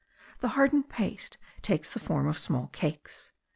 [0.39, 3.33] The hardened paste takes the form of small cakes.